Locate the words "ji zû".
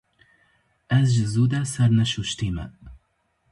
1.15-1.45